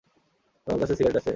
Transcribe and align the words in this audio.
তোমার 0.67 0.79
কাছে 0.81 0.93
সিগারেট 0.97 1.17
আছে? 1.17 1.29